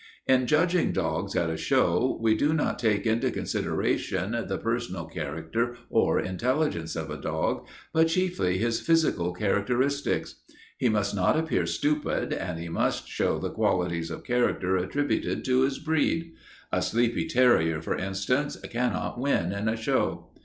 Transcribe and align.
"In 0.25 0.47
judging 0.47 0.93
dogs 0.93 1.35
at 1.35 1.51
a 1.51 1.57
show, 1.57 2.17
we 2.19 2.33
do 2.33 2.55
not 2.55 2.79
take 2.79 3.05
into 3.05 3.29
consideration 3.29 4.31
the 4.47 4.57
personal 4.57 5.05
character 5.05 5.77
or 5.91 6.19
intelligence 6.19 6.95
of 6.95 7.11
a 7.11 7.21
dog, 7.21 7.67
but 7.93 8.07
chiefly 8.07 8.57
his 8.57 8.79
physical 8.81 9.31
characteristics. 9.31 10.37
He 10.79 10.89
must 10.89 11.13
not 11.15 11.37
appear 11.37 11.67
stupid, 11.67 12.33
and 12.33 12.57
he 12.57 12.67
must 12.67 13.07
show 13.07 13.37
the 13.37 13.51
qualities 13.51 14.09
of 14.09 14.23
character 14.23 14.75
attributed 14.75 15.45
to 15.45 15.61
his 15.61 15.77
breed. 15.77 16.33
A 16.71 16.81
sleepy 16.81 17.27
terrier, 17.27 17.79
for 17.79 17.95
instance, 17.95 18.57
cannot 18.71 19.19
win 19.19 19.51
in 19.51 19.67
a 19.69 19.75
show. 19.77 20.31